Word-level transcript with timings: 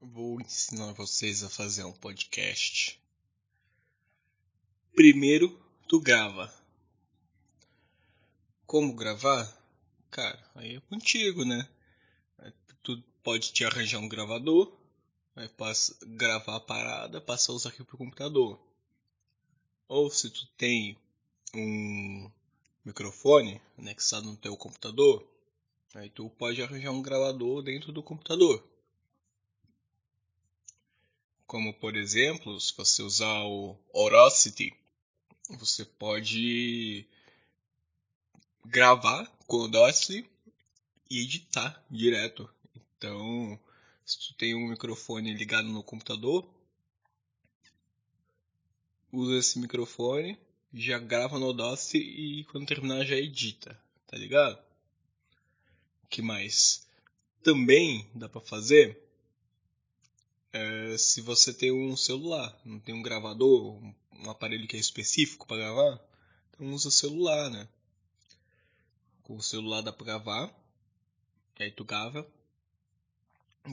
Vou 0.00 0.40
ensinar 0.40 0.92
vocês 0.92 1.42
a 1.42 1.50
fazer 1.50 1.82
um 1.82 1.92
podcast. 1.92 3.00
Primeiro, 4.94 5.60
tu 5.88 6.00
grava. 6.00 6.54
Como 8.64 8.94
gravar? 8.94 9.52
Cara, 10.08 10.40
aí 10.54 10.76
é 10.76 10.80
contigo, 10.82 11.44
né? 11.44 11.68
Tu 12.84 13.02
pode 13.24 13.52
te 13.52 13.64
arranjar 13.64 13.98
um 13.98 14.08
gravador, 14.08 14.72
aí 15.34 15.48
passa, 15.48 15.98
gravar 16.06 16.56
a 16.56 16.60
parada, 16.60 17.20
passar 17.20 17.52
os 17.52 17.66
arquivos 17.66 17.88
pro 17.88 17.98
computador. 17.98 18.56
Ou 19.88 20.08
se 20.12 20.30
tu 20.30 20.46
tem 20.56 20.96
um 21.52 22.30
microfone 22.84 23.60
anexado 23.76 24.26
no 24.26 24.36
teu 24.36 24.56
computador, 24.56 25.28
aí 25.92 26.08
tu 26.08 26.30
pode 26.30 26.62
arranjar 26.62 26.92
um 26.92 27.02
gravador 27.02 27.62
dentro 27.62 27.90
do 27.90 28.00
computador. 28.00 28.64
Como 31.48 31.72
por 31.72 31.96
exemplo, 31.96 32.60
se 32.60 32.76
você 32.76 33.02
usar 33.02 33.42
o 33.42 33.74
Audacity, 33.94 34.72
você 35.48 35.82
pode 35.82 37.06
gravar 38.66 39.26
com 39.46 39.56
o 39.56 39.62
Audacity 39.62 40.28
e 41.10 41.22
editar 41.22 41.82
direto. 41.90 42.48
Então, 42.76 43.58
se 44.04 44.18
tu 44.18 44.34
tem 44.34 44.54
um 44.54 44.68
microfone 44.68 45.32
ligado 45.32 45.68
no 45.68 45.82
computador, 45.82 46.46
usa 49.10 49.38
esse 49.38 49.58
microfone, 49.58 50.38
já 50.74 50.98
grava 50.98 51.38
no 51.38 51.46
Audacity 51.46 51.98
e 51.98 52.44
quando 52.44 52.66
terminar 52.66 53.06
já 53.06 53.16
edita, 53.16 53.80
tá 54.06 54.18
ligado? 54.18 54.62
que 56.10 56.20
mais? 56.20 56.86
Também 57.42 58.06
dá 58.14 58.28
para 58.28 58.40
fazer 58.42 59.07
é, 60.52 60.96
se 60.96 61.20
você 61.20 61.52
tem 61.52 61.72
um 61.72 61.96
celular, 61.96 62.58
não 62.64 62.78
tem 62.80 62.94
um 62.94 63.02
gravador, 63.02 63.80
um 64.12 64.30
aparelho 64.30 64.66
que 64.66 64.76
é 64.76 64.80
específico 64.80 65.46
para 65.46 65.58
gravar, 65.58 66.00
então 66.50 66.72
usa 66.72 66.90
celular, 66.90 67.50
né? 67.50 67.68
Com 69.22 69.36
o 69.36 69.42
celular 69.42 69.82
dá 69.82 69.92
para 69.92 70.06
gravar, 70.06 70.54
aí 71.58 71.70
tu 71.70 71.84
grava. 71.84 72.26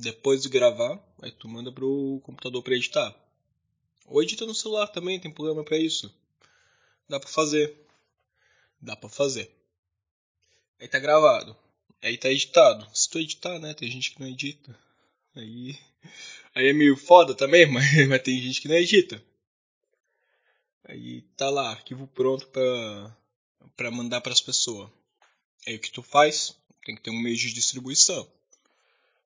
Depois 0.01 0.41
de 0.41 0.49
gravar, 0.49 1.01
aí 1.21 1.31
tu 1.31 1.47
manda 1.47 1.71
pro 1.71 2.19
computador 2.23 2.61
para 2.61 2.75
editar. 2.75 3.15
Ou 4.07 4.21
edita 4.21 4.45
no 4.45 4.53
celular 4.53 4.87
também, 4.87 5.19
tem 5.19 5.31
problema 5.31 5.63
para 5.63 5.77
isso. 5.77 6.13
Dá 7.07 7.19
para 7.19 7.29
fazer. 7.29 7.75
Dá 8.81 8.95
para 8.95 9.09
fazer. 9.09 9.49
Aí 10.79 10.87
tá 10.87 10.99
gravado. 10.99 11.55
Aí 12.01 12.17
tá 12.17 12.29
editado. 12.29 12.87
Se 12.93 13.09
tu 13.09 13.17
editar, 13.17 13.57
né? 13.59 13.73
Tem 13.73 13.89
gente 13.89 14.11
que 14.11 14.19
não 14.19 14.27
edita. 14.27 14.77
Aí 15.35 15.79
Aí 16.55 16.69
é 16.69 16.73
meio 16.73 16.95
foda 16.95 17.35
também, 17.35 17.65
mas, 17.69 18.07
mas 18.07 18.21
tem 18.21 18.41
gente 18.41 18.61
que 18.61 18.69
não 18.69 18.75
edita. 18.75 19.21
Aí 20.87 21.21
tá 21.35 21.49
lá, 21.49 21.71
arquivo 21.71 22.07
pronto 22.07 22.47
pra, 22.47 23.17
pra 23.75 23.91
mandar 23.91 24.21
pras 24.21 24.39
pessoas. 24.39 24.89
Aí 25.67 25.75
o 25.75 25.79
que 25.79 25.91
tu 25.91 26.01
faz? 26.01 26.55
Tem 26.85 26.95
que 26.95 27.01
ter 27.01 27.09
um 27.09 27.19
meio 27.19 27.35
de 27.35 27.51
distribuição. 27.51 28.25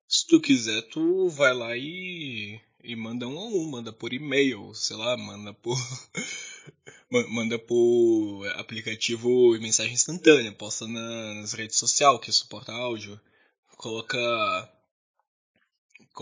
Se 0.08 0.26
tu 0.26 0.40
quiser, 0.40 0.82
tu 0.88 1.28
vai 1.28 1.54
lá 1.54 1.76
e, 1.76 2.60
e 2.82 2.96
manda 2.96 3.28
um 3.28 3.38
a 3.38 3.44
um, 3.44 3.70
manda 3.70 3.92
por 3.92 4.12
e-mail, 4.12 4.74
sei 4.74 4.96
lá, 4.96 5.16
manda 5.16 5.54
por. 5.54 5.76
manda 7.28 7.58
por 7.58 8.46
aplicativo 8.56 9.54
e 9.54 9.60
mensagem 9.60 9.92
instantânea, 9.92 10.50
posta 10.52 10.88
na, 10.88 11.34
nas 11.34 11.52
redes 11.52 11.76
sociais 11.76 12.20
que 12.20 12.32
suporta 12.32 12.72
áudio, 12.72 13.20
coloca 13.76 14.18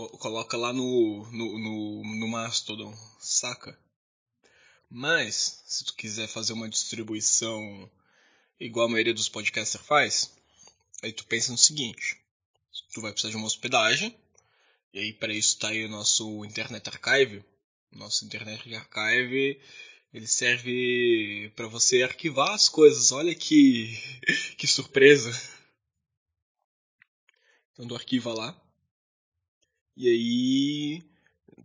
coloca 0.07 0.55
lá 0.55 0.71
no, 0.71 1.29
no, 1.31 1.59
no, 1.59 2.19
no 2.19 2.27
Mastodon, 2.27 2.95
saca? 3.19 3.77
Mas, 4.89 5.61
se 5.65 5.85
tu 5.85 5.95
quiser 5.95 6.27
fazer 6.27 6.53
uma 6.53 6.69
distribuição 6.69 7.89
igual 8.59 8.87
a 8.87 8.89
maioria 8.89 9.13
dos 9.13 9.29
podcasters 9.29 9.85
faz, 9.85 10.33
aí 11.03 11.11
tu 11.11 11.25
pensa 11.25 11.51
no 11.51 11.57
seguinte: 11.57 12.17
tu 12.93 13.01
vai 13.01 13.11
precisar 13.11 13.31
de 13.31 13.37
uma 13.37 13.47
hospedagem, 13.47 14.15
e 14.93 14.99
aí 14.99 15.13
para 15.13 15.33
isso 15.33 15.59
tá 15.59 15.69
aí 15.69 15.85
o 15.85 15.89
nosso 15.89 16.45
Internet 16.45 16.87
Archive. 16.87 17.43
Nosso 17.91 18.23
Internet 18.25 18.73
Archive 18.75 19.59
ele 20.13 20.27
serve 20.27 21.51
para 21.55 21.67
você 21.67 22.03
arquivar 22.03 22.53
as 22.53 22.69
coisas. 22.69 23.11
Olha 23.11 23.35
que 23.35 23.95
que 24.57 24.65
surpresa! 24.65 25.31
Então 27.73 27.87
tu 27.87 27.95
arquiva 27.95 28.33
lá 28.33 28.68
e 29.99 30.07
aí 30.07 31.03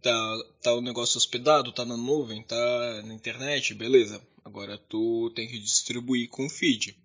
tá, 0.03 0.45
tá 0.61 0.75
o 0.75 0.81
negócio 0.81 1.17
hospedado, 1.19 1.73
tá 1.73 1.85
na 1.85 1.97
nuvem, 1.97 2.43
tá 2.43 3.03
na 3.05 3.15
internet, 3.15 3.73
beleza. 3.75 4.21
Agora 4.45 4.77
tu 4.77 5.33
tem 5.37 5.47
que 5.47 5.57
distribuir 5.57 6.29
com 6.29 6.51
feed. 6.51 6.99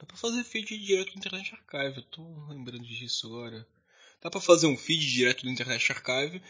Dá 0.00 0.06
pra 0.06 0.16
fazer 0.16 0.42
feed 0.44 0.78
direto 0.78 1.12
do 1.12 1.18
Internet 1.18 1.54
Archive, 1.54 1.98
eu 1.98 2.02
tô 2.04 2.46
lembrando 2.48 2.86
disso 2.86 3.26
agora. 3.26 3.68
Dá 4.22 4.30
pra 4.30 4.40
fazer 4.40 4.66
um 4.66 4.76
feed 4.76 5.12
direto 5.12 5.42
do 5.42 5.50
Internet 5.50 5.92
Archive, 5.92 6.42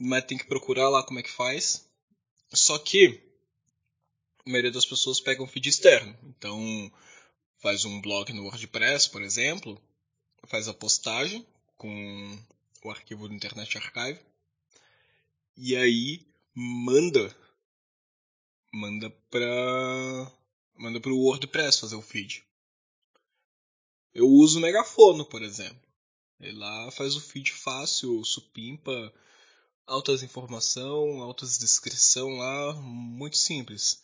mas 0.00 0.24
tem 0.24 0.38
que 0.38 0.46
procurar 0.46 0.88
lá 0.88 1.02
como 1.02 1.18
é 1.18 1.22
que 1.22 1.30
faz. 1.30 1.86
Só 2.54 2.78
que 2.78 3.20
a 4.46 4.50
maioria 4.50 4.72
das 4.72 4.86
pessoas 4.86 5.20
pega 5.20 5.42
um 5.42 5.46
feed 5.46 5.68
externo. 5.68 6.16
Então 6.24 6.90
faz 7.60 7.84
um 7.84 8.00
blog 8.00 8.32
no 8.32 8.44
WordPress, 8.44 9.10
por 9.10 9.20
exemplo, 9.20 9.78
faz 10.46 10.68
a 10.68 10.74
postagem 10.74 11.46
com 11.76 12.42
o 12.82 12.90
arquivo 12.90 13.28
do 13.28 13.34
Internet 13.34 13.78
Archive 13.78 14.20
e 15.56 15.76
aí 15.76 16.26
manda 16.54 17.34
manda 18.72 19.10
para 19.30 20.32
manda 20.76 21.00
para 21.00 21.12
o 21.12 21.18
WordPress 21.18 21.80
fazer 21.80 21.96
o 21.96 22.02
feed. 22.02 22.44
Eu 24.14 24.28
uso 24.28 24.58
o 24.58 24.62
Megafono, 24.62 25.24
por 25.24 25.42
exemplo. 25.42 25.80
Ele 26.40 26.58
lá 26.58 26.90
faz 26.90 27.14
o 27.14 27.20
feed 27.20 27.52
fácil, 27.52 28.24
supimpa, 28.24 29.12
altas 29.86 30.22
informação, 30.22 31.22
altas 31.22 31.58
descrição 31.58 32.36
lá, 32.36 32.74
muito 32.74 33.36
simples. 33.36 34.02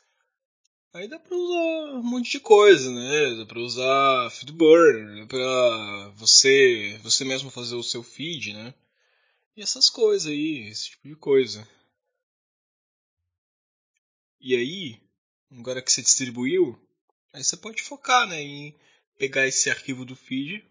Aí 0.93 1.07
dá 1.07 1.19
pra 1.19 1.37
usar 1.37 1.95
um 1.97 2.03
monte 2.03 2.31
de 2.33 2.41
coisa, 2.41 2.91
né? 2.91 3.37
Dá 3.37 3.47
pra 3.47 3.61
usar 3.61 4.31
Feedburner, 4.31 5.21
dá 5.21 5.27
pra 5.27 6.09
você, 6.17 6.99
você 7.03 7.25
mesmo 7.25 7.51
fazer 7.51 7.75
o 7.75 7.83
seu 7.83 8.03
feed, 8.03 8.55
né? 8.55 8.75
E 9.57 9.63
essas 9.63 9.91
coisas 9.91 10.31
aí, 10.31 10.67
esse 10.69 10.91
tipo 10.91 11.07
de 11.07 11.15
coisa. 11.15 11.69
E 14.41 14.57
aí, 14.57 15.01
agora 15.51 15.83
que 15.83 15.93
você 15.93 16.01
distribuiu, 16.01 16.79
aí 17.33 17.45
você 17.45 17.57
pode 17.57 17.83
focar, 17.83 18.27
né? 18.27 18.41
Em 18.41 18.75
pegar 19.19 19.47
esse 19.47 19.69
arquivo 19.69 20.05
do 20.07 20.17
feed, 20.17 20.65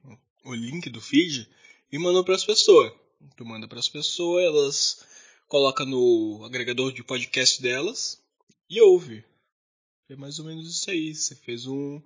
o 0.43 0.55
link 0.55 0.89
do 0.89 1.01
feed, 1.01 1.47
e 1.91 1.99
mandar 1.99 2.23
para 2.23 2.35
as 2.35 2.45
pessoas. 2.45 2.91
Tu 3.35 3.45
manda 3.45 3.67
para 3.67 3.79
as 3.79 3.89
pessoas, 3.89 4.45
elas 4.45 5.05
colocam 5.47 5.85
no 5.85 6.43
agregador 6.43 6.91
de 6.91 7.03
podcast 7.03 7.61
delas 7.61 8.19
e 8.69 8.81
ouve. 8.81 9.23
É 10.09 10.15
mais 10.15 10.39
ou 10.39 10.45
menos 10.45 10.69
isso 10.69 10.89
aí. 10.89 11.13
Você 11.13 11.35
fez 11.35 11.67
um, 11.67 12.01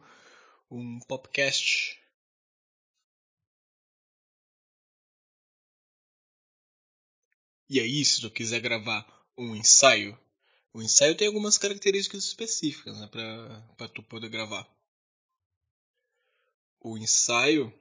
um 0.69 0.99
podcast. 1.01 1.99
E 7.69 7.79
aí, 7.79 8.03
se 8.03 8.19
tu 8.19 8.29
quiser 8.29 8.59
gravar 8.59 9.05
um 9.37 9.55
ensaio, 9.55 10.17
o 10.73 10.81
ensaio 10.81 11.15
tem 11.15 11.27
algumas 11.27 11.57
características 11.57 12.25
específicas 12.25 12.97
né, 12.99 13.07
para 13.07 13.87
tu 13.89 14.03
poder 14.03 14.29
gravar. 14.29 14.67
O 16.79 16.97
ensaio, 16.97 17.71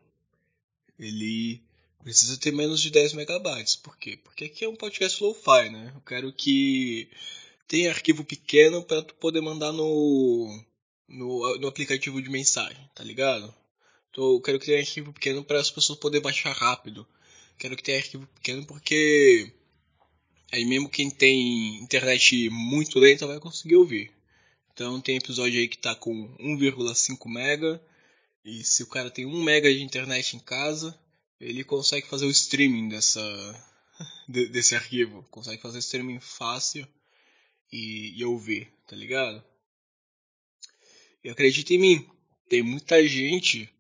ele 0.99 1.63
precisa 2.03 2.39
ter 2.39 2.53
menos 2.53 2.81
de 2.81 2.91
10 2.91 3.15
megabytes. 3.15 3.75
Por 3.75 3.97
quê? 3.97 4.17
Porque 4.19 4.45
aqui 4.45 4.65
é 4.65 4.69
um 4.69 4.77
podcast 4.77 5.23
lo-fi, 5.23 5.71
né? 5.71 5.93
Eu 5.95 6.01
quero 6.03 6.33
que 6.33 7.11
tem 7.71 7.87
arquivo 7.87 8.25
pequeno 8.25 8.83
para 8.83 9.01
tu 9.01 9.15
poder 9.15 9.41
mandar 9.41 9.73
no, 9.73 10.61
no, 11.09 11.57
no 11.59 11.69
aplicativo 11.69 12.21
de 12.21 12.29
mensagem, 12.29 12.91
tá 12.97 13.05
ligado? 13.05 13.55
Então, 14.11 14.25
eu 14.33 14.41
quero 14.41 14.59
que 14.59 14.67
tenha 14.67 14.81
arquivo 14.81 15.13
pequeno 15.13 15.45
para 15.45 15.61
as 15.61 15.71
pessoas 15.71 15.97
poderem 15.97 16.21
baixar 16.21 16.51
rápido. 16.51 17.07
Quero 17.57 17.77
que 17.77 17.83
tenha 17.85 17.99
arquivo 17.99 18.27
pequeno 18.35 18.67
porque 18.67 19.53
aí 20.51 20.65
mesmo 20.65 20.89
quem 20.89 21.13
tem 21.13 21.77
internet 21.77 22.51
muito 22.51 22.99
lenta 22.99 23.25
vai 23.25 23.39
conseguir 23.39 23.77
ouvir. 23.77 24.11
Então 24.73 25.01
tem 25.01 25.19
episódio 25.19 25.61
aí 25.61 25.69
que 25.69 25.79
tá 25.79 25.95
com 25.95 26.13
1,5 26.41 27.31
mega 27.31 27.81
e 28.45 28.65
se 28.65 28.83
o 28.83 28.89
cara 28.89 29.13
tem 29.13 29.27
1 29.27 29.43
mega 29.45 29.73
de 29.73 29.81
internet 29.81 30.35
em 30.35 30.41
casa, 30.41 30.99
ele 31.39 31.63
consegue 31.63 32.09
fazer 32.09 32.27
o 32.27 32.31
streaming 32.31 32.89
dessa 32.89 33.21
desse 34.29 34.75
arquivo, 34.75 35.25
consegue 35.31 35.63
fazer 35.63 35.79
streaming 35.79 36.19
fácil 36.19 36.85
e, 37.73 38.19
e 38.19 38.25
ouvir, 38.25 38.73
tá 38.87 38.97
ligado? 38.97 39.43
E 41.23 41.29
acredita 41.29 41.75
em 41.75 41.79
mim, 41.79 42.11
tem 42.49 42.63
muita 42.63 43.07
gente 43.07 43.73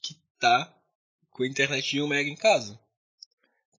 que 0.00 0.14
tá 0.38 0.72
com 1.30 1.42
a 1.42 1.46
internet 1.46 1.90
de 1.90 2.02
1 2.02 2.06
mega 2.06 2.30
em 2.30 2.36
casa. 2.36 2.78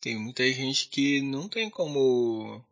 Tem 0.00 0.18
muita 0.18 0.44
gente 0.52 0.88
que 0.88 1.20
não 1.20 1.48
tem 1.48 1.70
como 1.70 2.64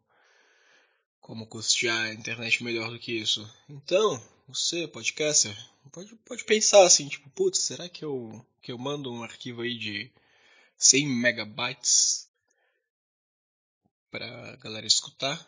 como 1.20 1.46
custear 1.46 2.06
a 2.06 2.12
internet 2.12 2.62
melhor 2.64 2.90
do 2.90 2.98
que 2.98 3.12
isso. 3.12 3.48
Então, 3.68 4.20
você, 4.48 4.88
podcaster, 4.88 5.56
pode, 5.92 6.14
pode 6.16 6.44
pensar 6.44 6.84
assim, 6.84 7.08
tipo, 7.08 7.30
putz, 7.30 7.60
será 7.60 7.88
que 7.88 8.04
eu, 8.04 8.44
que 8.60 8.72
eu 8.72 8.76
mando 8.76 9.10
um 9.10 9.22
arquivo 9.22 9.62
aí 9.62 9.78
de 9.78 10.10
100 10.76 11.06
megabytes 11.06 12.28
pra 14.10 14.56
galera 14.56 14.86
escutar? 14.86 15.40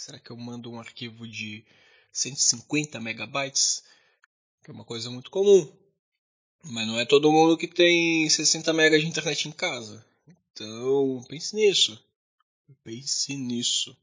Será 0.00 0.18
que 0.18 0.30
eu 0.30 0.36
mando 0.38 0.70
um 0.72 0.80
arquivo 0.80 1.28
de 1.28 1.62
150 2.10 2.98
megabytes? 3.00 3.84
Que 4.64 4.70
é 4.70 4.72
uma 4.72 4.82
coisa 4.82 5.10
muito 5.10 5.30
comum. 5.30 5.70
Mas 6.64 6.86
não 6.86 6.98
é 6.98 7.04
todo 7.04 7.30
mundo 7.30 7.58
que 7.58 7.68
tem 7.68 8.26
60 8.26 8.72
megas 8.72 9.02
de 9.02 9.06
internet 9.06 9.46
em 9.46 9.52
casa. 9.52 10.02
Então, 10.26 11.22
pense 11.28 11.54
nisso. 11.54 12.02
Pense 12.82 13.36
nisso. 13.36 13.94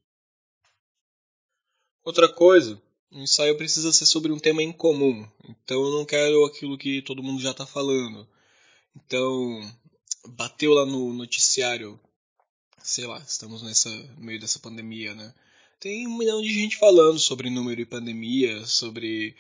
Outra 2.04 2.32
coisa, 2.32 2.80
o 3.12 3.18
ensaio 3.18 3.58
precisa 3.58 3.92
ser 3.92 4.06
sobre 4.06 4.32
um 4.32 4.38
tema 4.38 4.62
em 4.62 4.72
comum. 4.72 5.28
Então 5.50 5.84
eu 5.84 5.92
não 5.94 6.06
quero 6.06 6.46
aquilo 6.46 6.78
que 6.78 7.02
todo 7.02 7.24
mundo 7.24 7.42
já 7.42 7.52
está 7.52 7.66
falando. 7.66 8.30
Então, 8.96 9.76
bateu 10.28 10.76
lá 10.76 10.86
no 10.86 11.12
noticiário, 11.12 12.00
sei 12.84 13.08
lá, 13.08 13.18
estamos 13.18 13.64
nessa 13.64 13.90
no 13.90 14.26
meio 14.26 14.40
dessa 14.40 14.60
pandemia, 14.60 15.16
né? 15.16 15.34
Tem 15.80 16.08
um 16.08 16.18
milhão 16.18 16.42
de 16.42 16.52
gente 16.52 16.78
falando 16.78 17.20
sobre 17.20 17.50
número 17.50 17.80
e 17.80 17.86
pandemia, 17.86 18.66
sobre 18.66 19.36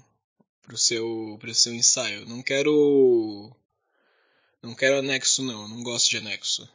pro 0.67 0.77
seu 0.77 1.37
pro 1.41 1.55
seu 1.55 1.75
ensaio. 1.75 2.27
Não 2.27 2.43
quero 2.43 3.55
não 4.63 4.75
quero 4.75 4.99
anexo 4.99 5.43
não, 5.43 5.69
não 5.69 5.83
gosto 5.83 6.11
de 6.11 6.19
anexo. 6.19 6.69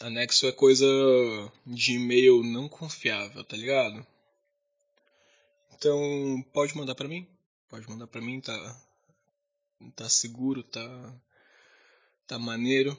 Anexo 0.00 0.46
é 0.46 0.52
coisa 0.52 0.86
de 1.66 1.94
e-mail 1.94 2.42
não 2.42 2.68
confiável, 2.68 3.44
tá 3.44 3.56
ligado? 3.56 4.06
Então, 5.72 6.44
pode 6.52 6.76
mandar 6.76 6.94
para 6.94 7.08
mim. 7.08 7.26
Pode 7.68 7.88
mandar 7.88 8.06
para 8.06 8.20
mim, 8.20 8.40
tá 8.40 8.82
tá 9.94 10.08
seguro, 10.08 10.62
tá 10.62 11.20
tá 12.26 12.38
maneiro. 12.38 12.96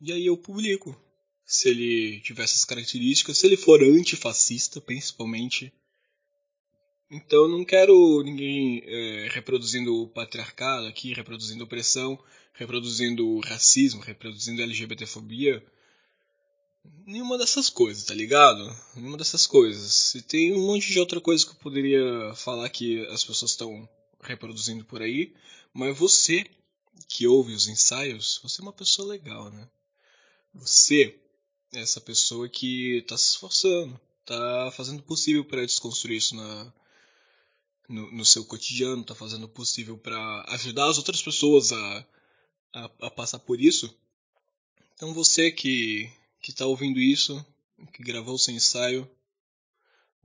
E 0.00 0.12
aí 0.12 0.26
eu 0.26 0.36
publico. 0.36 1.00
Se 1.44 1.68
ele 1.68 2.20
tiver 2.20 2.44
essas 2.44 2.64
características, 2.64 3.38
se 3.38 3.46
ele 3.46 3.56
for 3.56 3.82
antifascista, 3.82 4.80
principalmente. 4.80 5.72
Então 7.14 7.46
não 7.46 7.62
quero 7.62 8.22
ninguém 8.22 8.82
é, 8.86 9.28
reproduzindo 9.30 9.94
o 9.94 10.08
patriarcado 10.08 10.86
aqui, 10.86 11.12
reproduzindo 11.12 11.62
opressão, 11.62 12.18
reproduzindo 12.54 13.38
racismo, 13.40 14.00
reproduzindo 14.00 14.62
LGBTfobia. 14.62 15.62
Nenhuma 17.04 17.36
dessas 17.36 17.68
coisas, 17.68 18.04
tá 18.04 18.14
ligado? 18.14 18.64
Nenhuma 18.96 19.18
dessas 19.18 19.46
coisas. 19.46 20.14
E 20.14 20.22
tem 20.22 20.54
um 20.54 20.66
monte 20.66 20.90
de 20.90 20.98
outra 20.98 21.20
coisa 21.20 21.44
que 21.44 21.50
eu 21.52 21.56
poderia 21.56 22.34
falar 22.34 22.66
que 22.70 23.06
as 23.08 23.22
pessoas 23.22 23.50
estão 23.50 23.86
reproduzindo 24.22 24.82
por 24.82 25.02
aí, 25.02 25.34
mas 25.74 25.98
você 25.98 26.46
que 27.06 27.26
ouve 27.26 27.52
os 27.52 27.68
ensaios, 27.68 28.40
você 28.42 28.62
é 28.62 28.64
uma 28.64 28.72
pessoa 28.72 29.08
legal, 29.08 29.50
né? 29.50 29.68
Você 30.54 31.14
é 31.74 31.80
essa 31.80 32.00
pessoa 32.00 32.48
que 32.48 33.00
está 33.00 33.18
se 33.18 33.32
esforçando, 33.32 34.00
está 34.20 34.70
fazendo 34.74 35.00
o 35.00 35.04
possível 35.04 35.44
para 35.44 35.66
desconstruir 35.66 36.16
isso 36.16 36.34
na, 36.34 36.72
no, 37.92 38.10
no, 38.10 38.24
seu 38.24 38.44
cotidiano, 38.44 39.02
está 39.02 39.14
fazendo 39.14 39.44
o 39.44 39.48
possível 39.48 39.98
para 39.98 40.44
ajudar 40.48 40.88
as 40.88 40.98
outras 40.98 41.22
pessoas 41.22 41.72
a, 41.72 42.06
a, 42.72 42.84
a, 43.02 43.10
passar 43.10 43.38
por 43.38 43.60
isso. 43.60 43.94
Então 44.94 45.12
você 45.12 45.50
que 45.50 46.10
que 46.42 46.50
está 46.50 46.66
ouvindo 46.66 46.98
isso, 46.98 47.44
que 47.92 48.02
gravou 48.02 48.36
seu 48.36 48.52
ensaio, 48.52 49.08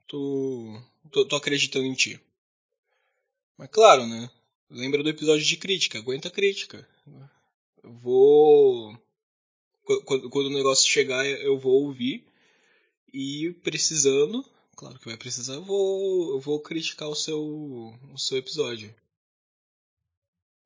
tô, 0.08 0.82
tô, 1.12 1.26
tô 1.26 1.36
acreditando 1.36 1.86
em 1.86 1.94
ti. 1.94 2.20
Mas 3.56 3.70
claro, 3.70 4.08
né? 4.08 4.30
Lembra 4.70 5.04
do 5.04 5.10
episódio 5.10 5.46
de 5.46 5.58
crítica, 5.58 6.00
aguenta 6.00 6.28
a 6.28 6.32
crítica. 6.32 6.88
Eu 7.84 7.94
vou. 7.94 8.98
Quando, 10.06 10.30
quando 10.30 10.48
o 10.48 10.54
negócio 10.54 10.90
chegar, 10.90 11.26
eu 11.26 11.58
vou 11.58 11.84
ouvir. 11.86 12.26
E 13.14 13.56
precisando, 13.64 14.44
claro 14.78 15.00
que 15.00 15.08
vai 15.08 15.18
precisar, 15.18 15.56
eu 15.56 15.64
vou, 15.66 16.36
eu 16.36 16.40
vou 16.40 16.62
criticar 16.62 17.10
o 17.10 17.16
seu, 17.16 17.42
o 18.14 18.18
seu 18.18 18.38
episódio. 18.38 18.96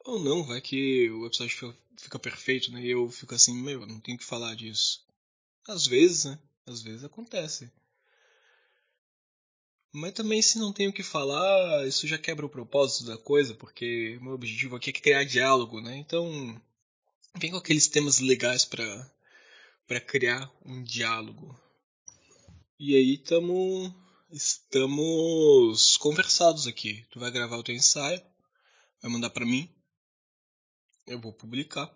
Ou 0.03 0.19
não, 0.19 0.43
vai 0.43 0.59
que 0.59 1.09
o 1.09 1.25
episódio 1.25 1.55
fica, 1.55 1.77
fica 1.97 2.19
perfeito, 2.19 2.71
né? 2.71 2.81
E 2.81 2.91
eu 2.91 3.09
fico 3.09 3.33
assim, 3.33 3.55
meu, 3.55 3.87
não 3.87 3.99
tenho 3.99 4.17
que 4.17 4.25
falar 4.25 4.53
disso. 4.55 5.05
Às 5.67 5.87
vezes, 5.87 6.25
né? 6.25 6.39
Às 6.65 6.81
vezes 6.81 7.03
acontece. 7.03 7.71
Mas 9.93 10.13
também 10.13 10.41
se 10.41 10.57
não 10.57 10.73
tenho 10.73 10.89
o 10.89 10.93
que 10.93 11.03
falar, 11.03 11.87
isso 11.87 12.07
já 12.07 12.17
quebra 12.17 12.45
o 12.45 12.49
propósito 12.49 13.05
da 13.05 13.17
coisa, 13.17 13.53
porque 13.55 14.17
meu 14.21 14.33
objetivo 14.33 14.75
aqui 14.75 14.89
é 14.89 14.93
criar 14.93 15.23
diálogo, 15.23 15.79
né? 15.81 15.97
Então, 15.97 16.61
vem 17.37 17.51
com 17.51 17.57
aqueles 17.57 17.87
temas 17.87 18.19
legais 18.19 18.65
para 18.65 19.11
para 19.87 19.99
criar 19.99 20.49
um 20.65 20.81
diálogo. 20.81 21.53
E 22.79 22.95
aí 22.95 23.17
tamo, 23.17 23.93
estamos 24.31 25.97
conversados 25.97 26.67
aqui. 26.67 27.05
Tu 27.11 27.19
vai 27.19 27.31
gravar 27.31 27.57
o 27.57 27.63
teu 27.63 27.75
ensaio, 27.75 28.21
vai 29.01 29.11
mandar 29.11 29.29
para 29.29 29.45
mim, 29.45 29.69
eu 31.05 31.19
vou 31.19 31.33
publicar. 31.33 31.93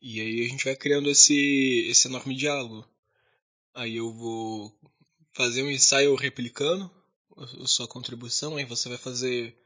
E 0.00 0.20
aí 0.20 0.44
a 0.44 0.48
gente 0.48 0.64
vai 0.64 0.76
criando 0.76 1.08
esse 1.10 1.86
esse 1.88 2.08
enorme 2.08 2.36
diálogo. 2.36 2.86
Aí 3.74 3.96
eu 3.96 4.12
vou 4.12 4.76
fazer 5.32 5.62
um 5.62 5.70
ensaio 5.70 6.14
replicando 6.14 6.90
a 7.36 7.66
sua 7.66 7.88
contribuição, 7.88 8.56
aí 8.56 8.64
você 8.64 8.88
vai 8.88 8.98
fazer 8.98 9.58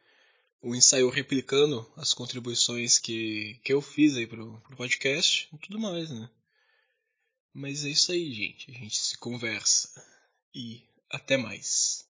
o 0.62 0.74
ensaio 0.74 1.08
replicando 1.10 1.90
as 1.96 2.14
contribuições 2.14 2.98
que, 2.98 3.60
que 3.64 3.72
eu 3.72 3.82
fiz 3.82 4.16
aí 4.16 4.26
pro, 4.26 4.60
pro 4.60 4.76
podcast 4.76 5.48
e 5.52 5.58
tudo 5.58 5.78
mais, 5.78 6.10
né? 6.10 6.30
Mas 7.52 7.84
é 7.84 7.88
isso 7.88 8.12
aí, 8.12 8.32
gente. 8.32 8.70
A 8.70 8.74
gente 8.74 8.96
se 8.96 9.16
conversa. 9.18 9.88
E 10.58 10.88
até 11.10 11.36
mais. 11.36 12.05